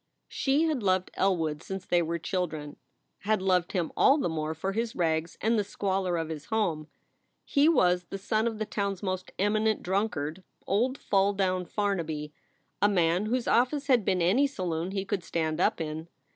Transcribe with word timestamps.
She 0.29 0.63
had 0.63 0.81
loved 0.81 1.11
Elwood 1.13 1.61
since 1.61 1.85
they 1.85 2.01
were 2.01 2.17
children 2.17 2.77
had 3.19 3.39
loved 3.39 3.73
him 3.73 3.91
all 3.95 4.17
the 4.17 4.27
more 4.29 4.55
for 4.55 4.71
his 4.71 4.95
rags 4.95 5.37
and 5.41 5.59
the 5.59 5.63
squalor 5.63 6.17
of 6.17 6.29
his 6.29 6.45
home. 6.45 6.87
He 7.45 7.69
was 7.69 8.05
the 8.05 8.17
son 8.17 8.47
of 8.47 8.57
the 8.57 8.65
town 8.65 8.93
s 8.93 9.03
most 9.03 9.31
eminent 9.37 9.83
drunkard, 9.83 10.43
old 10.65 10.97
"Fall 10.97 11.33
down 11.33 11.67
Farnaby," 11.67 12.33
a 12.81 12.89
man 12.89 13.27
whose 13.27 13.47
office 13.47 13.85
had 13.85 14.03
been 14.03 14.23
any 14.23 14.47
saloon 14.47 14.89
he 14.89 15.05
could 15.05 15.23
stand 15.23 15.61
up 15.61 15.79
in. 15.79 16.07